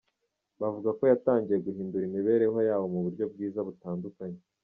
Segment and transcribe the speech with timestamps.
[0.61, 4.39] Bavuga ko yatangiye guhindura imibereho yabo mu buryo bwiza butandukanye.